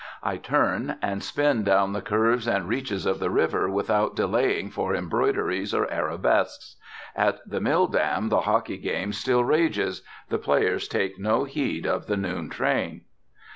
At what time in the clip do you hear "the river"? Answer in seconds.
3.19-3.69